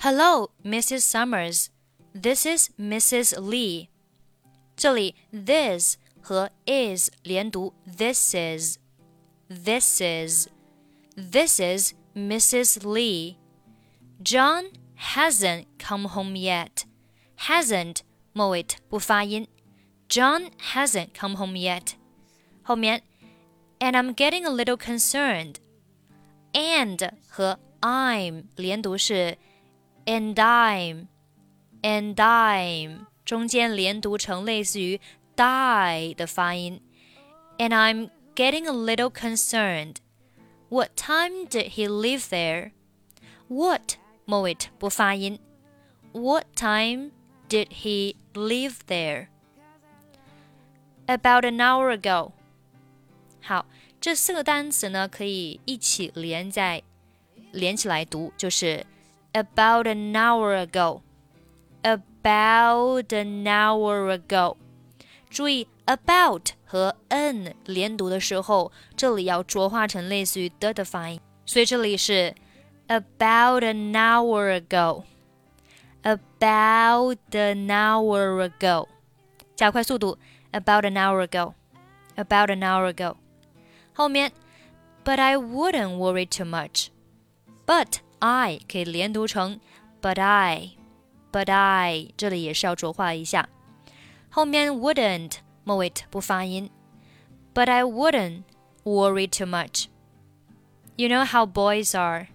[0.00, 1.02] Hello, Mrs.
[1.02, 1.70] Summers.
[2.14, 3.36] This is Mrs.
[3.40, 3.88] Lee.
[4.76, 8.78] 这里 this 和 is 连读，this is,
[9.48, 10.48] this is,
[11.16, 12.86] this is Mrs.
[12.86, 13.38] Lee.
[14.22, 16.84] John hasn't come home yet.
[17.36, 18.02] Hasn't
[18.32, 19.48] 末尾不发音。
[20.08, 21.94] John hasn't come home yet.
[22.62, 23.02] 后面
[23.80, 25.56] and I'm getting a little concerned.
[26.52, 29.36] And 和 I'm 连读是
[30.08, 31.08] And dime,
[31.82, 34.98] and dime 中间连读成类似于
[35.36, 36.80] die 的发音。
[37.58, 39.96] And I'm getting a little concerned.
[40.70, 42.72] What time did he leave there?
[43.48, 45.38] What 末尾不发音。
[46.12, 47.10] What time
[47.50, 49.26] did he leave there?
[51.06, 52.32] About an hour ago.
[53.42, 53.66] 好，
[54.00, 56.82] 这四个单词呢可以一起连在
[57.52, 58.86] 连起来读，就是
[59.37, 64.55] about an hour ago，about an hour ago。
[65.29, 72.35] 注意 about 和 an 连读的时候，这里要浊化成类似于的的发音，所以这里是
[72.87, 74.61] about an hour
[76.03, 78.87] ago，about an hour ago。
[79.55, 80.19] 加快速度，
[80.51, 83.15] about an hour ago，about an hour ago。
[83.93, 84.31] 后面，
[85.03, 89.59] but I wouldn't worry too much。but I 可以连读成
[90.01, 93.49] but I，but I 这里也是要浊化一下。
[94.29, 96.69] 后面 wouldn't 末尾不发音，
[97.53, 98.43] but I wouldn't
[98.83, 102.27] worry too much。You know how boys are.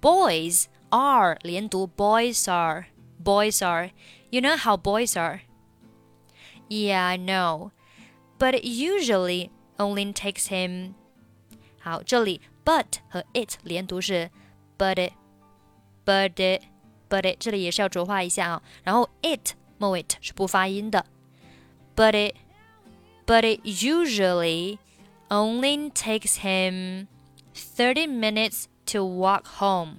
[0.00, 2.86] Boys are 连读 boys are
[3.22, 3.90] boys are.
[4.30, 5.40] You know how boys are.
[6.68, 7.70] Yeah, I know.
[8.38, 10.94] But it usually only takes him
[11.80, 14.30] 好，这里 but 和 it 连读是
[14.78, 15.12] but it
[16.04, 16.62] but it
[17.08, 18.62] but it，这里也是要浊化一下啊。
[18.82, 21.06] 然后 it 末尾是不发音的，
[21.94, 22.36] but it
[23.26, 24.78] but it usually
[25.28, 27.06] only takes him
[27.54, 29.96] thirty minutes to walk home.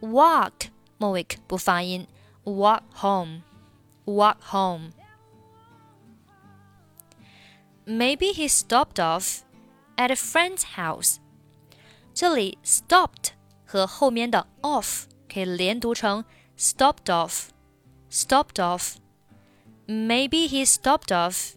[0.00, 2.06] Walk 末尾不发音，
[2.44, 3.42] walk home
[4.04, 4.92] walk home.
[7.86, 9.42] Maybe he stopped off
[9.96, 11.18] at a friend's house.
[12.12, 13.30] 这里 stopped
[13.70, 16.24] 和后面的 off 可以连读成
[16.56, 17.48] stopped off,
[18.10, 18.96] stopped off.
[19.86, 21.54] Maybe he stopped off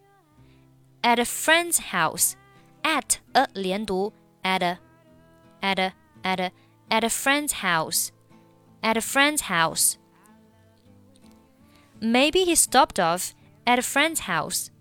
[1.02, 2.34] at a friend's house.
[2.82, 4.14] At a 连读
[4.44, 4.80] at a,
[5.62, 6.52] at a, at a,
[6.90, 8.12] at a friend's house,
[8.82, 9.98] at a friend's house.
[12.00, 13.36] Maybe he stopped off
[13.68, 14.72] at a friend's house.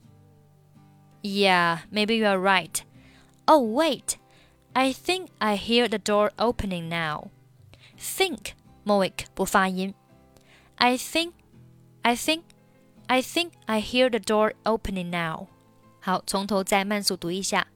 [1.23, 2.85] Yeah, maybe you are right.
[3.47, 4.19] Oh, wait.
[4.75, 7.31] I think I hear the door opening now.
[7.99, 8.53] Think
[8.85, 9.95] 末尾不发音。
[10.77, 11.33] I think,
[12.03, 12.43] I think,
[13.07, 15.49] I think I hear the door opening now.
[16.01, 17.67] 好，从头再慢速读一下。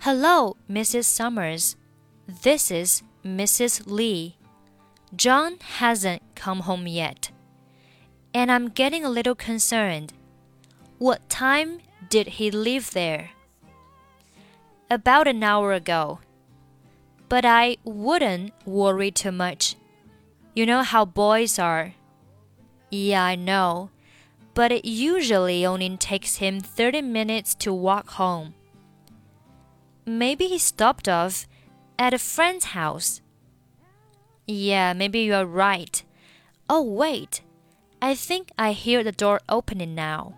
[0.00, 1.04] Hello, Mrs.
[1.04, 1.74] Summers.
[2.42, 3.82] This is Mrs.
[3.86, 4.36] Lee.
[5.14, 7.30] John hasn't come home yet,
[8.32, 10.10] and I'm getting a little concerned.
[10.98, 13.30] What time did he leave there?
[14.89, 16.19] About an hour ago.
[17.27, 19.75] But I wouldn't worry too much.
[20.53, 21.95] You know how boys are.
[22.91, 23.89] Yeah, I know.
[24.53, 28.53] But it usually only takes him 30 minutes to walk home.
[30.05, 31.47] Maybe he stopped off
[31.97, 33.21] at a friend's house.
[34.47, 36.03] Yeah, maybe you're right.
[36.69, 37.41] Oh, wait.
[38.01, 40.35] I think I hear the door opening now.